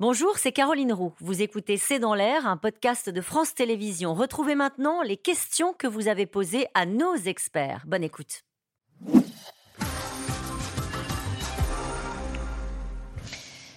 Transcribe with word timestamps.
Bonjour, 0.00 0.38
c'est 0.38 0.52
Caroline 0.52 0.94
Roux. 0.94 1.12
Vous 1.20 1.42
écoutez 1.42 1.76
C'est 1.76 1.98
dans 1.98 2.14
l'air, 2.14 2.46
un 2.46 2.56
podcast 2.56 3.10
de 3.10 3.20
France 3.20 3.54
Télévisions. 3.54 4.14
Retrouvez 4.14 4.54
maintenant 4.54 5.02
les 5.02 5.18
questions 5.18 5.74
que 5.74 5.86
vous 5.86 6.08
avez 6.08 6.24
posées 6.24 6.66
à 6.72 6.86
nos 6.86 7.16
experts. 7.16 7.84
Bonne 7.86 8.02
écoute. 8.02 8.44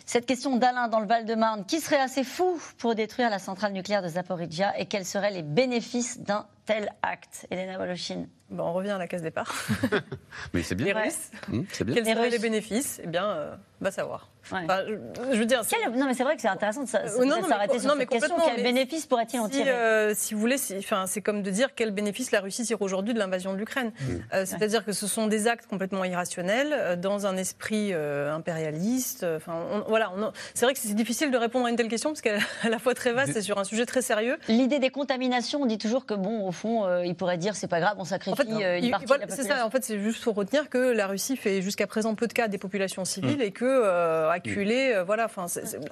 Cette 0.06 0.26
question 0.26 0.56
d'Alain 0.56 0.88
dans 0.88 1.02
le 1.02 1.08
Val-de-Marne. 1.08 1.66
Qui 1.66 1.82
serait 1.82 2.00
assez 2.00 2.24
fou 2.24 2.58
pour 2.78 2.96
détruire 2.96 3.30
la 3.30 3.40
centrale 3.40 3.74
nucléaire 3.74 4.02
de 4.02 4.08
Zaporizhia 4.08 4.80
et 4.80 4.86
quels 4.86 5.06
seraient 5.06 5.32
les 5.32 5.44
bénéfices 5.44 6.22
d'un 6.22 6.48
tel 6.66 6.92
acte 7.02 7.46
Elena 7.52 7.78
Voloshin. 7.78 8.26
Bon, 8.50 8.66
on 8.66 8.74
revient 8.74 8.92
à 8.92 8.98
la 9.00 9.08
case 9.08 9.22
départ. 9.24 9.52
Mais 10.54 10.62
c'est 10.62 10.76
bien. 10.76 10.86
Les 10.88 10.94
Russes. 10.94 11.32
Mmh, 11.48 11.62
c'est 11.72 11.84
bien. 11.84 11.96
Quels 11.96 12.06
seraient 12.06 12.30
les 12.30 12.38
bénéfices? 12.40 13.02
Eh 13.04 13.08
bien, 13.08 13.26
euh, 13.26 13.56
va 13.82 13.90
savoir. 13.90 14.30
Enfin, 14.44 14.66
je, 14.86 14.94
je 15.34 15.40
veux 15.40 15.46
dire. 15.46 15.62
Quel- 15.68 15.92
Non, 15.98 16.06
mais 16.06 16.14
c'est 16.14 16.24
vrai 16.24 16.36
que 16.36 16.42
c'est 16.42 16.50
intéressant 16.50 16.84
de 16.84 16.88
Euh, 16.96 17.26
non, 17.26 17.42
s'arrêter 17.48 17.74
mais- 17.76 17.80
sur 17.80 17.88
non, 17.88 17.96
cette 17.96 18.00
mais 18.00 18.06
question. 18.06 18.36
complètement, 18.36 18.46
Quel 18.56 18.58
mais 18.58 18.64
bénéfice 18.74 19.06
pourrait-il 19.08 19.40
en 19.40 19.46
Si, 19.46 19.52
tirer? 19.52 19.70
euh, 19.72 20.14
si 20.14 20.34
vous 20.34 20.40
voulez, 20.42 20.58
si- 20.58 20.78
enfin, 20.78 21.06
c'est 21.08 21.22
comme 21.22 21.42
de 21.42 21.50
dire 21.50 21.70
quel 21.76 21.92
bénéfice 21.92 22.32
la 22.32 22.42
Russie 22.42 22.64
tire 22.64 22.82
aujourd'hui 22.82 23.14
de 23.14 23.20
l'invasion 23.20 23.54
de 23.54 23.58
l'Ukraine. 23.58 23.92
Euh, 24.34 24.46
C'est-à-dire 24.46 24.84
que 24.86 24.92
ce 24.92 25.08
sont 25.08 25.28
des 25.28 25.48
actes 25.48 25.66
complètement 25.68 26.04
irrationnels 26.04 26.74
euh, 26.74 26.96
dans 26.98 27.26
un 27.26 27.38
esprit 27.38 27.90
euh, 27.94 28.34
impérialiste. 28.34 29.24
euh, 29.24 29.38
Enfin, 29.38 29.56
on- 29.72 29.84
voilà, 29.90 30.12
on- 30.16 30.32
c'est 30.54 30.66
vrai 30.66 30.74
que 30.74 30.80
c'est 30.80 30.94
difficile 30.94 31.32
de 31.32 31.38
répondre 31.38 31.66
à 31.66 31.70
une 31.70 31.76
telle 31.78 31.88
question 31.88 32.10
parce 32.12 32.22
qu'elle 32.22 32.40
est 32.40 32.66
à 32.68 32.70
la 32.70 32.80
fois 32.80 32.94
très 32.94 33.14
vaste 33.14 33.36
et 33.38 33.42
sur 33.42 33.58
un 33.58 33.64
sujet 33.64 33.86
très 33.86 34.02
sérieux. 34.02 34.38
L'idée 34.50 34.80
des 34.80 34.90
contaminations, 34.92 35.62
on 35.62 35.66
dit 35.66 35.78
toujours 35.78 36.06
que, 36.06 36.14
bon, 36.14 36.48
au 36.48 36.52
fond, 36.54 36.86
euh, 36.86 37.06
il 37.06 37.16
pourrait 37.16 37.38
dire 37.38 37.56
c'est 37.56 37.68
pas 37.68 37.80
grave, 37.82 37.96
on 38.00 38.06
sacrifie 38.06 38.32
En 38.32 38.36
fait, 38.36 38.48
euh, 38.50 38.78
une 38.78 38.86
il- 38.86 38.92
partie 38.92 39.06
voilà, 39.06 39.26
de 39.26 39.30
la 39.30 39.36
c'est 39.36 39.42
population. 39.42 39.62
ça. 39.64 39.68
En 39.68 39.70
fait, 39.70 39.84
c'est 39.84 40.00
juste 40.00 40.24
pour 40.24 40.36
retenir 40.36 40.70
que 40.70 40.78
la 40.78 41.08
Russie 41.08 41.36
fait 41.36 41.62
jusqu'à 41.62 41.88
présent 41.88 42.16
peu 42.16 42.28
de 42.28 42.34
cas 42.34 42.48
des 42.48 42.58
populations 42.58 43.04
civiles 43.06 43.42
et 43.42 43.52
que 43.52 43.66
euh, 43.66 44.30
acculés, 44.30 44.94
euh, 44.94 45.04
voilà. 45.04 45.26
Enfin, 45.26 45.48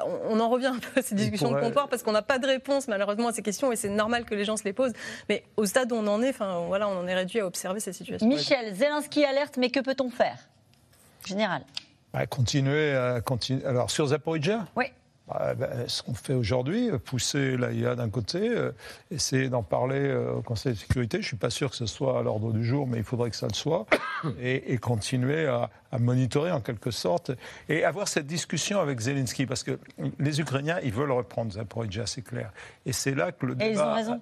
on, 0.05 0.37
on 0.37 0.39
en 0.39 0.49
revient 0.49 0.67
un 0.67 0.79
peu 0.79 0.99
à 0.99 1.03
ces 1.03 1.15
discussions 1.15 1.49
pourrait- 1.49 1.61
de 1.61 1.65
comptoir 1.67 1.89
parce 1.89 2.03
qu'on 2.03 2.11
n'a 2.13 2.21
pas 2.21 2.39
de 2.39 2.47
réponse 2.47 2.87
malheureusement 2.87 3.27
à 3.27 3.33
ces 3.33 3.41
questions 3.41 3.71
et 3.71 3.75
c'est 3.75 3.89
normal 3.89 4.23
que 4.25 4.35
les 4.35 4.45
gens 4.45 4.55
se 4.57 4.63
les 4.63 4.73
posent. 4.73 4.93
Mais 5.27 5.43
au 5.57 5.65
stade 5.65 5.91
où 5.91 5.95
on 5.95 6.07
en 6.07 6.21
est, 6.21 6.29
enfin, 6.29 6.63
voilà, 6.67 6.87
on 6.87 6.97
en 6.97 7.07
est 7.07 7.15
réduit 7.15 7.39
à 7.41 7.45
observer 7.45 7.79
cette 7.79 7.95
situation. 7.95 8.27
Michel, 8.27 8.73
Zelensky 8.75 9.25
alerte, 9.25 9.57
mais 9.57 9.69
que 9.69 9.79
peut-on 9.79 10.09
faire? 10.09 10.37
Général. 11.25 11.63
Bah, 12.13 12.25
continuer 12.27 12.93
à 12.95 13.21
continuer. 13.21 13.65
Alors 13.65 13.89
sur 13.89 14.07
Zaporizhia? 14.07 14.65
Oui. 14.75 14.85
Bah, 15.27 15.53
bah, 15.55 15.67
ce 15.87 16.03
qu'on 16.03 16.13
fait 16.13 16.33
aujourd'hui, 16.33 16.89
pousser 17.05 17.55
l'AIA 17.55 17.95
d'un 17.95 18.09
côté, 18.09 18.49
euh, 18.49 18.71
essayer 19.11 19.47
d'en 19.49 19.63
parler 19.63 19.99
euh, 19.99 20.33
au 20.33 20.41
Conseil 20.41 20.73
de 20.73 20.77
sécurité. 20.77 21.17
Je 21.17 21.23
ne 21.23 21.27
suis 21.27 21.37
pas 21.37 21.49
sûr 21.49 21.69
que 21.69 21.75
ce 21.77 21.85
soit 21.85 22.19
à 22.19 22.23
l'ordre 22.23 22.51
du 22.51 22.65
jour, 22.65 22.87
mais 22.87 22.97
il 22.97 23.03
faudrait 23.03 23.29
que 23.29 23.35
ça 23.35 23.47
le 23.47 23.53
soit. 23.53 23.85
Et, 24.41 24.73
et 24.73 24.77
continuer 24.77 25.47
à, 25.47 25.69
à 25.91 25.97
monitorer 25.99 26.51
en 26.51 26.61
quelque 26.61 26.91
sorte. 26.91 27.31
Et 27.69 27.83
avoir 27.83 28.07
cette 28.07 28.27
discussion 28.27 28.79
avec 28.79 28.99
Zelensky. 28.99 29.45
Parce 29.45 29.63
que 29.63 29.79
les 30.19 30.39
Ukrainiens, 30.41 30.79
ils 30.83 30.91
veulent 30.93 31.11
reprendre 31.11 31.51
Zaporizhia, 31.53 32.05
c'est 32.05 32.21
clair. 32.21 32.51
Et 32.85 32.93
c'est 32.93 33.15
là 33.15 33.31
que 33.31 33.45
le 33.47 33.53
Et 33.61 33.67
ils 33.67 33.71
débat. 33.71 33.91
ont 33.91 33.95
raison. 33.95 34.21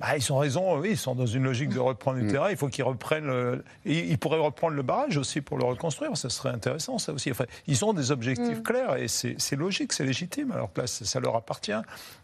Bah, 0.00 0.16
ils 0.16 0.32
ont 0.32 0.38
raison, 0.38 0.78
oui, 0.78 0.90
ils 0.92 0.96
sont 0.96 1.16
dans 1.16 1.26
une 1.26 1.42
logique 1.42 1.70
de 1.70 1.80
reprendre 1.80 2.18
le 2.20 2.28
terrain. 2.30 2.50
Il 2.50 2.56
faut 2.56 2.68
qu'ils 2.68 2.84
reprennent. 2.84 3.26
le- 3.26 3.64
Ils, 3.84 4.10
ils 4.10 4.18
pourraient 4.18 4.38
reprendre 4.38 4.74
le 4.76 4.82
barrage 4.82 5.16
aussi 5.16 5.40
pour 5.40 5.58
le 5.58 5.64
reconstruire. 5.64 6.16
Ça 6.16 6.30
serait 6.30 6.50
intéressant, 6.50 6.98
ça 6.98 7.12
aussi. 7.12 7.32
Enfin, 7.32 7.46
ils 7.66 7.84
ont 7.84 7.92
des 7.92 8.12
objectifs 8.12 8.62
clairs 8.62 8.94
et 8.96 9.08
c'est 9.08 9.56
logique, 9.56 9.92
c'est 9.92 10.04
légitime. 10.04 10.52
Alors 10.52 10.72
que 10.72 10.82
là, 10.82 10.86
ça 10.86 11.18
leur 11.18 11.34
appartient. 11.34 11.72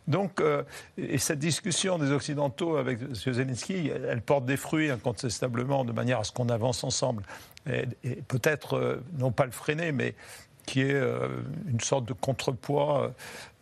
Donc, 0.06 0.40
euh, 0.40 0.62
et 0.98 1.18
cette 1.18 1.40
discussion 1.40 1.98
des 1.98 2.12
Occidentaux 2.12 2.76
avec 2.76 3.00
M. 3.02 3.12
Zelensky, 3.14 3.90
elle, 3.92 4.06
elle 4.08 4.20
porte 4.22 4.44
des 4.44 4.56
fruits 4.56 4.90
incontestablement 4.90 5.84
de 5.84 5.92
manière 5.92 6.20
à 6.20 6.24
ce 6.24 6.30
qu'on 6.30 6.50
avance 6.50 6.84
ensemble. 6.84 7.24
Et, 7.68 7.86
et 8.04 8.16
peut-être, 8.28 8.76
euh, 8.76 9.02
non 9.18 9.32
pas 9.32 9.46
le 9.46 9.50
freiner, 9.52 9.90
mais 9.90 10.14
qui 10.66 10.80
est 10.80 10.94
euh, 10.94 11.28
une 11.68 11.80
sorte 11.80 12.04
de 12.06 12.12
contrepoids. 12.14 13.12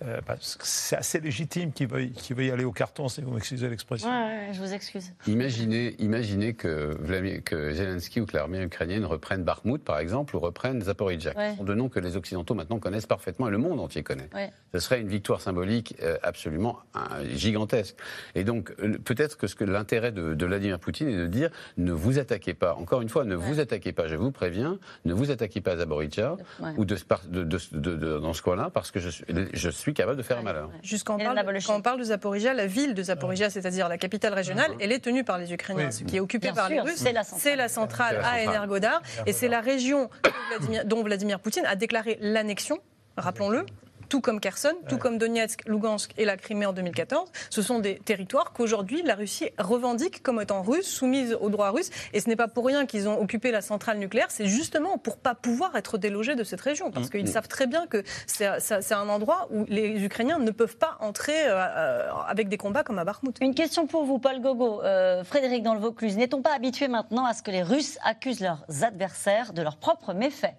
Euh, 0.04 0.20
parce 0.26 0.56
que 0.56 0.64
c'est 0.66 0.96
assez 0.96 1.20
légitime 1.20 1.72
qu'il 1.72 1.86
veuille, 1.88 2.12
qu'il 2.12 2.36
veuille 2.36 2.50
aller 2.50 2.64
au 2.64 2.72
carton, 2.72 3.08
si 3.08 3.20
vous 3.22 3.30
m'excusez 3.32 3.68
l'expression. 3.68 4.08
Ouais, 4.08 4.48
ouais, 4.48 4.48
je 4.52 4.58
vous 4.60 4.72
excuse. 4.72 5.12
Imaginez, 5.26 5.94
imaginez 5.98 6.54
que, 6.54 6.96
Vladimir- 7.00 7.42
que 7.44 7.72
Zelensky 7.72 8.20
ou 8.20 8.26
que 8.26 8.36
l'armée 8.36 8.62
ukrainienne 8.62 9.04
reprenne 9.04 9.42
Bakhmut, 9.44 9.82
par 9.82 9.98
exemple, 9.98 10.36
ou 10.36 10.40
reprenne 10.40 10.82
Zaporizhia. 10.82 11.36
Ouais. 11.36 11.52
Ce 11.52 11.56
sont 11.58 11.64
deux 11.64 11.74
noms 11.74 11.88
que 11.88 12.00
les 12.00 12.16
Occidentaux 12.16 12.54
maintenant 12.54 12.78
connaissent 12.78 13.06
parfaitement 13.06 13.48
et 13.48 13.50
le 13.50 13.58
monde 13.58 13.80
entier 13.80 14.02
connaît. 14.02 14.28
Ouais. 14.34 14.52
Ce 14.72 14.78
serait 14.80 15.00
une 15.00 15.08
victoire 15.08 15.40
symbolique 15.40 15.94
euh, 16.02 16.16
absolument 16.22 16.78
euh, 16.96 17.24
gigantesque. 17.34 17.96
Et 18.34 18.44
donc, 18.44 18.74
peut-être 19.04 19.36
que, 19.36 19.46
ce 19.46 19.54
que 19.54 19.64
l'intérêt 19.64 20.12
de, 20.12 20.34
de 20.34 20.46
Vladimir 20.46 20.78
Poutine 20.78 21.08
est 21.08 21.16
de 21.16 21.26
dire 21.26 21.50
ne 21.76 21.92
vous 21.92 22.18
attaquez 22.18 22.54
pas. 22.54 22.74
Encore 22.74 23.00
une 23.02 23.08
fois, 23.08 23.24
ne 23.24 23.34
vous 23.34 23.60
attaquez 23.60 23.92
pas, 23.92 24.08
je 24.08 24.16
vous 24.16 24.30
préviens, 24.30 24.78
ne 25.04 25.14
vous 25.14 25.30
attaquez 25.30 25.60
pas 25.60 25.72
à 25.72 25.76
Zaporizhia 25.78 26.36
Ouais. 26.60 26.70
ou 26.76 26.84
de, 26.84 26.96
de- 27.28 27.44
de- 27.44 27.58
de- 27.72 27.96
de- 27.96 28.18
dans 28.18 28.32
ce 28.32 28.42
coin-là, 28.42 28.70
parce 28.72 28.90
que 28.90 29.00
je 29.00 29.68
suis 29.70 29.91
capable 29.94 30.16
de 30.16 30.22
faire 30.22 30.38
un 30.38 30.42
malheur. 30.42 30.70
Jusqu'en 30.82 31.18
parle, 31.18 31.42
quand 31.66 31.76
on 31.76 31.82
parle 31.82 31.98
de 31.98 32.04
Zaporizhia, 32.04 32.54
la 32.54 32.66
ville 32.66 32.94
de 32.94 33.02
Zaporizhia, 33.02 33.50
c'est-à-dire 33.50 33.88
la 33.88 33.98
capitale 33.98 34.34
régionale, 34.34 34.72
elle 34.80 34.92
est 34.92 34.98
tenue 35.04 35.24
par 35.24 35.38
les 35.38 35.52
Ukrainiens. 35.52 35.86
Oui. 35.86 35.92
Ce 35.92 36.04
qui 36.04 36.16
est 36.16 36.20
occupé 36.20 36.48
Bien 36.48 36.54
par 36.54 36.66
sûr, 36.66 36.76
les 36.76 36.80
Russes, 36.90 36.98
c'est 36.98 37.12
la 37.12 37.24
centrale. 37.24 37.40
c'est 37.42 37.56
la 37.56 37.68
centrale 37.68 38.20
à. 38.24 38.48
Energodar. 38.48 39.02
Et 39.26 39.32
c'est 39.32 39.48
la 39.48 39.60
région 39.60 40.10
Vladimir- 40.50 40.84
dont 40.84 41.02
Vladimir 41.02 41.40
Poutine 41.40 41.64
a 41.66 41.76
déclaré 41.76 42.18
l'annexion, 42.20 42.78
rappelons-le. 43.16 43.64
Tout 44.12 44.20
comme 44.20 44.40
Kherson, 44.40 44.74
tout 44.90 44.98
comme 44.98 45.16
Donetsk, 45.16 45.66
Lugansk 45.66 46.12
et 46.18 46.26
la 46.26 46.36
Crimée 46.36 46.66
en 46.66 46.74
2014, 46.74 47.32
ce 47.48 47.62
sont 47.62 47.78
des 47.78 47.94
territoires 47.94 48.52
qu'aujourd'hui 48.52 49.00
la 49.00 49.14
Russie 49.14 49.48
revendique 49.58 50.22
comme 50.22 50.38
étant 50.38 50.60
russes, 50.60 50.86
soumises 50.86 51.34
aux 51.40 51.48
droits 51.48 51.70
russes. 51.70 51.88
Et 52.12 52.20
ce 52.20 52.28
n'est 52.28 52.36
pas 52.36 52.46
pour 52.46 52.66
rien 52.66 52.84
qu'ils 52.84 53.08
ont 53.08 53.18
occupé 53.18 53.50
la 53.50 53.62
centrale 53.62 53.96
nucléaire, 53.96 54.26
c'est 54.28 54.44
justement 54.44 54.98
pour 54.98 55.16
pas 55.16 55.34
pouvoir 55.34 55.76
être 55.76 55.96
délogés 55.96 56.34
de 56.34 56.44
cette 56.44 56.60
région, 56.60 56.90
parce 56.90 57.08
qu'ils 57.08 57.26
savent 57.26 57.48
très 57.48 57.66
bien 57.66 57.86
que 57.86 58.02
c'est 58.26 58.92
un 58.92 59.08
endroit 59.08 59.48
où 59.50 59.64
les 59.68 60.04
Ukrainiens 60.04 60.38
ne 60.38 60.50
peuvent 60.50 60.76
pas 60.76 60.98
entrer 61.00 61.46
euh, 61.46 61.54
euh, 61.54 62.12
avec 62.28 62.50
des 62.50 62.58
combats 62.58 62.82
comme 62.82 62.98
à 62.98 63.04
Bakhmut. 63.04 63.38
Une 63.40 63.54
question 63.54 63.86
pour 63.86 64.04
vous, 64.04 64.18
Paul 64.18 64.42
Gogo. 64.42 64.82
Euh, 64.82 65.24
Frédéric 65.24 65.62
dans 65.62 65.72
le 65.72 65.80
Vaucluse. 65.80 66.18
N'est-on 66.18 66.42
pas 66.42 66.54
habitué 66.54 66.86
maintenant 66.86 67.24
à 67.24 67.32
ce 67.32 67.42
que 67.42 67.50
les 67.50 67.62
Russes 67.62 67.96
accusent 68.04 68.40
leurs 68.40 68.66
adversaires 68.82 69.54
de 69.54 69.62
leurs 69.62 69.78
propres 69.78 70.12
méfaits? 70.12 70.54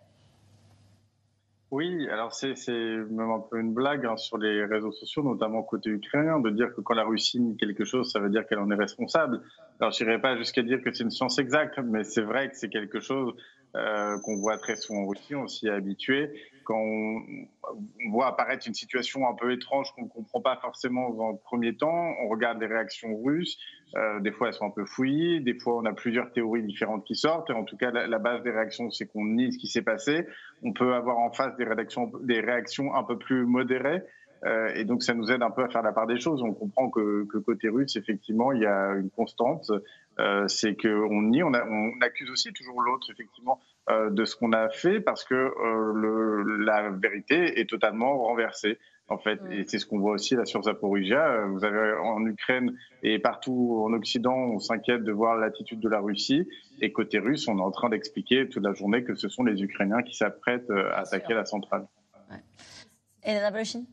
Oui, 1.76 2.08
alors 2.12 2.36
c'est 2.36 2.54
même 2.68 3.32
un 3.32 3.40
peu 3.40 3.60
une 3.60 3.74
blague 3.74 4.06
hein, 4.06 4.16
sur 4.16 4.38
les 4.38 4.64
réseaux 4.64 4.92
sociaux, 4.92 5.24
notamment 5.24 5.64
côté 5.64 5.90
ukrainien, 5.90 6.40
de 6.40 6.52
dire 6.52 6.72
que 6.76 6.82
quand 6.82 6.94
la 6.94 7.04
Russie 7.04 7.40
nie 7.40 7.58
quelque 7.58 7.84
chose, 7.84 8.12
ça 8.12 8.20
veut 8.20 8.30
dire 8.30 8.46
qu'elle 8.46 8.60
en 8.60 8.70
est 8.70 8.76
responsable. 8.76 9.42
Alors 9.80 9.92
je 9.92 10.04
n'irai 10.04 10.22
pas 10.22 10.38
jusqu'à 10.38 10.62
dire 10.62 10.84
que 10.84 10.94
c'est 10.94 11.02
une 11.02 11.10
science 11.10 11.40
exacte, 11.40 11.80
mais 11.84 12.04
c'est 12.04 12.22
vrai 12.22 12.50
que 12.50 12.56
c'est 12.56 12.70
quelque 12.70 13.00
chose 13.00 13.34
euh, 13.76 14.20
qu'on 14.24 14.36
voit 14.36 14.60
très 14.60 14.76
souvent 14.76 15.00
en 15.00 15.08
Russie, 15.08 15.34
on 15.34 15.48
s'y 15.48 15.66
est 15.66 15.72
habitué. 15.72 16.30
Quand 16.64 16.78
on, 16.78 17.24
on 18.06 18.12
voit 18.12 18.28
apparaître 18.28 18.68
une 18.68 18.76
situation 18.76 19.28
un 19.28 19.34
peu 19.34 19.52
étrange 19.52 19.92
qu'on 19.96 20.04
ne 20.04 20.10
comprend 20.10 20.42
pas 20.42 20.58
forcément 20.58 21.10
dans 21.10 21.32
le 21.32 21.38
premier 21.38 21.76
temps, 21.76 22.14
on 22.24 22.30
regarde 22.30 22.60
les 22.62 22.68
réactions 22.68 23.20
russes, 23.20 23.58
euh, 23.96 24.20
des 24.20 24.32
fois 24.32 24.48
elles 24.48 24.54
sont 24.54 24.66
un 24.66 24.72
peu 24.72 24.86
fouillies, 24.86 25.42
des 25.42 25.54
fois 25.60 25.78
on 25.78 25.86
a 25.86 25.94
plusieurs 25.94 26.32
théories 26.32 26.64
différentes 26.64 27.06
qui 27.06 27.16
sortent, 27.16 27.50
en 27.52 27.64
tout 27.64 27.78
cas 27.78 27.92
la, 27.92 28.08
la 28.08 28.20
base 28.20 28.44
des 28.44 28.52
réactions 28.52 28.90
c'est 28.92 29.06
qu'on 29.08 29.26
nie 29.26 29.52
ce 29.54 29.58
qui 29.58 29.68
s'est 29.68 29.82
passé, 29.84 30.28
on 30.64 30.74
peut 30.74 30.94
avoir 30.94 31.18
en 31.18 31.32
face 31.32 31.56
des 31.58 31.66
réactions, 31.66 32.12
des 32.24 32.40
réactions 32.40 32.96
un 32.96 33.04
peu 33.04 33.18
plus 33.18 33.46
modérées. 33.46 34.02
Euh, 34.46 34.74
et 34.76 34.84
donc, 34.84 35.04
ça 35.04 35.14
nous 35.14 35.32
aide 35.32 35.42
un 35.42 35.52
peu 35.52 35.64
à 35.64 35.70
faire 35.70 35.84
la 35.84 35.94
part 35.94 36.06
des 36.06 36.20
choses. 36.20 36.44
On 36.44 36.54
comprend 36.54 36.90
que, 36.90 37.26
que 37.32 37.38
côté 37.38 37.70
russe, 37.70 37.96
effectivement, 37.96 38.52
il 38.52 38.62
y 38.62 38.66
a 38.66 38.92
une 38.92 39.10
constante. 39.10 39.72
Euh, 40.20 40.46
c'est 40.50 40.76
qu'on 40.76 41.22
nie, 41.22 41.42
on, 41.44 41.54
a- 41.54 41.66
on 41.66 41.94
accuse 42.02 42.30
aussi 42.30 42.52
toujours 42.52 42.82
l'autre, 42.82 43.08
effectivement, 43.10 43.62
euh, 43.90 44.10
de 44.10 44.26
ce 44.26 44.36
qu'on 44.36 44.52
a 44.52 44.68
fait 44.68 45.00
parce 45.00 45.24
que 45.24 45.34
euh, 45.34 45.94
le, 45.96 46.58
la 46.66 46.90
vérité 46.90 47.58
est 47.62 47.70
totalement 47.70 48.18
renversée. 48.18 48.80
En 49.14 49.20
fait, 49.20 49.40
et 49.52 49.64
c'est 49.68 49.78
ce 49.78 49.86
qu'on 49.86 50.00
voit 50.00 50.14
aussi 50.14 50.36
là 50.36 50.44
sur 50.44 50.64
Zaporizhia. 50.64 51.24
Euh, 51.24 51.46
Vous 51.46 51.64
avez 51.64 51.94
en 51.94 52.26
Ukraine 52.26 52.76
et 53.04 53.20
partout 53.20 53.84
en 53.86 53.94
Occident, 53.94 54.36
on 54.36 54.58
s'inquiète 54.58 55.04
de 55.04 55.12
voir 55.12 55.38
l'attitude 55.38 55.80
de 55.80 55.88
la 55.88 56.00
Russie. 56.00 56.48
Et 56.82 56.92
côté 56.92 57.20
russe, 57.20 57.48
on 57.48 57.60
est 57.60 57.62
en 57.62 57.70
train 57.70 57.90
d'expliquer 57.90 58.50
toute 58.50 58.64
la 58.64 58.74
journée 58.74 59.04
que 59.04 59.14
ce 59.14 59.30
sont 59.30 59.44
les 59.44 59.62
Ukrainiens 59.62 60.02
qui 60.02 60.16
s'apprêtent 60.16 60.72
euh, 60.72 60.90
à 60.94 61.02
attaquer 61.02 61.36
la 61.36 61.46
centrale. 61.46 61.86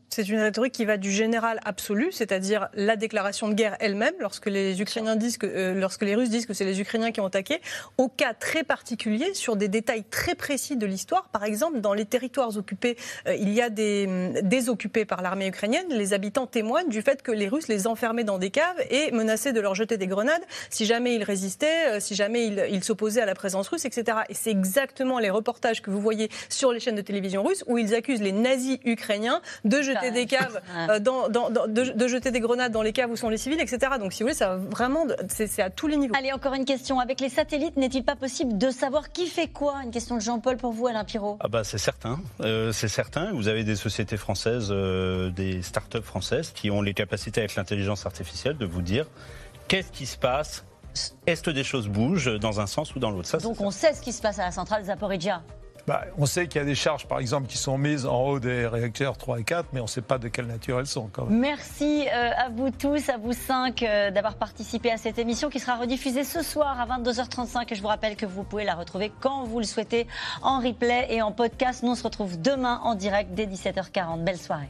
C'est 0.09 0.27
une 0.27 0.39
rhétorique 0.39 0.73
qui 0.73 0.83
va 0.83 0.97
du 0.97 1.09
général 1.09 1.61
absolu, 1.63 2.11
c'est-à-dire 2.11 2.67
la 2.73 2.97
déclaration 2.97 3.47
de 3.47 3.53
guerre 3.53 3.77
elle-même, 3.79 4.13
lorsque 4.19 4.47
les 4.47 4.81
Ukrainiens 4.81 5.15
disent 5.15 5.37
que, 5.37 5.45
euh, 5.47 5.73
lorsque 5.73 6.01
les 6.01 6.15
Russes 6.15 6.29
disent 6.29 6.45
que 6.45 6.53
c'est 6.53 6.65
les 6.65 6.81
Ukrainiens 6.81 7.13
qui 7.13 7.21
ont 7.21 7.25
attaqué, 7.25 7.61
au 7.97 8.09
cas 8.09 8.33
très 8.33 8.63
particulier, 8.63 9.33
sur 9.33 9.55
des 9.55 9.69
détails 9.69 10.03
très 10.03 10.35
précis 10.35 10.75
de 10.75 10.85
l'histoire. 10.85 11.29
Par 11.29 11.45
exemple, 11.45 11.79
dans 11.79 11.93
les 11.93 12.03
territoires 12.03 12.57
occupés, 12.57 12.97
euh, 13.27 13.35
il 13.35 13.53
y 13.53 13.61
a 13.61 13.69
des 13.69 14.05
hum, 14.05 14.33
désoccupés 14.41 15.05
par 15.05 15.21
l'armée 15.21 15.47
ukrainienne. 15.47 15.85
Les 15.91 16.11
habitants 16.11 16.45
témoignent 16.45 16.89
du 16.89 17.01
fait 17.01 17.21
que 17.21 17.31
les 17.31 17.47
Russes 17.47 17.69
les 17.69 17.87
enfermaient 17.87 18.25
dans 18.25 18.37
des 18.37 18.49
caves 18.49 18.81
et 18.89 19.11
menaçaient 19.11 19.53
de 19.53 19.61
leur 19.61 19.75
jeter 19.75 19.97
des 19.97 20.07
grenades 20.07 20.43
si 20.69 20.85
jamais 20.85 21.15
ils 21.15 21.23
résistaient, 21.23 21.87
euh, 21.87 21.99
si 22.01 22.15
jamais 22.15 22.47
ils 22.47 22.83
s'opposaient 22.83 23.21
à 23.21 23.25
la 23.25 23.35
présence 23.35 23.69
russe, 23.69 23.85
etc. 23.85 24.19
Et 24.27 24.33
c'est 24.33 24.51
exactement 24.51 25.19
les 25.19 25.29
reportages 25.29 25.81
que 25.81 25.89
vous 25.89 26.01
voyez 26.01 26.29
sur 26.49 26.73
les 26.73 26.81
chaînes 26.81 26.95
de 26.95 27.01
télévision 27.01 27.43
russes 27.43 27.63
où 27.67 27.77
ils 27.77 27.95
accusent 27.95 28.21
les 28.21 28.33
nazis 28.33 28.77
ukrainiens 28.83 29.20
Ukrainiens, 29.21 29.41
de 29.65 29.81
jeter 29.81 30.11
des 30.11 30.25
caves, 30.25 30.61
euh, 30.89 30.99
dans, 30.99 31.29
de, 31.29 32.07
jeter 32.07 32.31
des 32.31 32.39
grenades 32.39 32.71
dans 32.71 32.81
les 32.81 32.93
caves 32.93 33.11
où 33.11 33.15
sont 33.15 33.29
les 33.29 33.37
civils, 33.37 33.59
etc. 33.59 33.93
Donc, 33.99 34.13
si 34.13 34.23
vous 34.23 34.27
voulez, 34.27 34.37
ça 34.37 34.55
vraiment, 34.55 35.05
c'est 35.27 35.61
à 35.61 35.69
tous 35.69 35.87
les 35.87 35.97
niveaux. 35.97 36.15
Allez, 36.17 36.31
encore 36.31 36.53
une 36.53 36.65
question. 36.65 36.99
Avec 36.99 37.19
les 37.19 37.29
satellites, 37.29 37.77
n'est-il 37.77 38.03
pas 38.03 38.15
possible 38.15 38.57
de 38.57 38.69
savoir 38.71 39.11
qui 39.11 39.27
fait 39.27 39.47
quoi? 39.47 39.75
Une 39.83 39.91
question 39.91 40.15
de 40.15 40.21
Jean-Paul 40.21 40.57
pour 40.57 40.71
vous, 40.71 40.87
Alain 40.87 41.03
Pirot. 41.03 41.37
Ah 41.39 41.47
bah 41.47 41.63
c'est 41.63 41.77
certain, 41.77 42.19
euh, 42.41 42.71
c'est 42.71 42.87
certain. 42.87 43.31
Vous 43.33 43.47
avez 43.47 43.63
des 43.63 43.75
sociétés 43.75 44.17
françaises, 44.17 44.69
euh, 44.71 45.29
des 45.29 45.61
start-up 45.61 46.03
françaises 46.03 46.51
qui 46.51 46.71
ont 46.71 46.81
les 46.81 46.93
capacités 46.93 47.41
avec 47.41 47.55
l'intelligence 47.55 48.05
artificielle 48.05 48.57
de 48.57 48.65
vous 48.65 48.81
dire 48.81 49.05
qu'est-ce 49.67 49.91
qui 49.91 50.05
se 50.05 50.17
passe? 50.17 50.65
Est-ce 51.25 51.41
que 51.41 51.51
des 51.51 51.63
choses 51.63 51.87
bougent 51.87 52.37
dans 52.39 52.59
un 52.59 52.67
sens 52.67 52.95
ou 52.95 52.99
dans 52.99 53.11
l'autre? 53.11 53.37
Donc 53.37 53.61
on 53.61 53.71
sait 53.71 53.93
ce 53.93 54.01
qui 54.01 54.11
se 54.11 54.21
passe 54.21 54.39
à 54.39 54.43
la 54.43 54.51
centrale 54.51 54.83
Zaporizhia 54.83 55.41
bah, 55.87 56.05
on 56.17 56.25
sait 56.25 56.47
qu'il 56.47 56.59
y 56.59 56.61
a 56.61 56.65
des 56.65 56.75
charges, 56.75 57.07
par 57.07 57.19
exemple, 57.19 57.47
qui 57.47 57.57
sont 57.57 57.77
mises 57.77 58.05
en 58.05 58.21
haut 58.21 58.39
des 58.39 58.67
réacteurs 58.67 59.17
3 59.17 59.39
et 59.39 59.43
4, 59.43 59.69
mais 59.73 59.79
on 59.79 59.83
ne 59.83 59.89
sait 59.89 60.01
pas 60.01 60.17
de 60.17 60.27
quelle 60.27 60.47
nature 60.47 60.79
elles 60.79 60.87
sont. 60.87 61.09
Merci 61.29 62.07
euh, 62.07 62.31
à 62.37 62.49
vous 62.49 62.69
tous, 62.71 63.09
à 63.09 63.17
vous 63.17 63.33
cinq, 63.33 63.83
euh, 63.83 64.11
d'avoir 64.11 64.35
participé 64.35 64.91
à 64.91 64.97
cette 64.97 65.19
émission 65.19 65.49
qui 65.49 65.59
sera 65.59 65.75
rediffusée 65.75 66.23
ce 66.23 66.41
soir 66.41 66.79
à 66.79 66.85
22h35. 66.99 67.71
Et 67.71 67.75
je 67.75 67.81
vous 67.81 67.87
rappelle 67.87 68.15
que 68.15 68.25
vous 68.25 68.43
pouvez 68.43 68.63
la 68.63 68.75
retrouver 68.75 69.11
quand 69.19 69.43
vous 69.43 69.59
le 69.59 69.65
souhaitez 69.65 70.07
en 70.41 70.59
replay 70.59 71.07
et 71.09 71.21
en 71.21 71.31
podcast. 71.31 71.83
Nous, 71.83 71.91
on 71.91 71.95
se 71.95 72.03
retrouve 72.03 72.41
demain 72.41 72.79
en 72.83 72.95
direct 72.95 73.33
dès 73.33 73.45
17h40. 73.45 74.23
Belle 74.23 74.37
soirée. 74.37 74.69